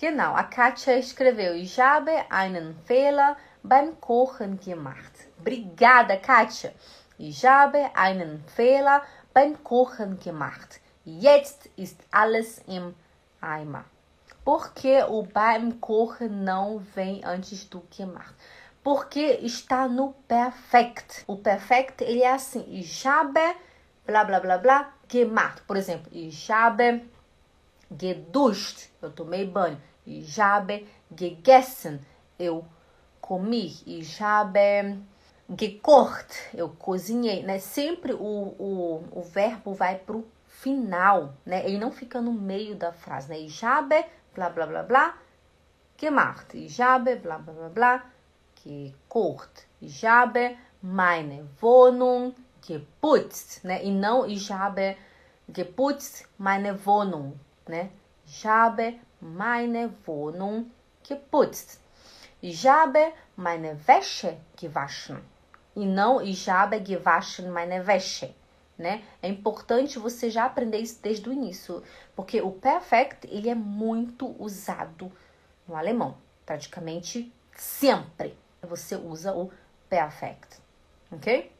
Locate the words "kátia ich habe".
6.16-7.90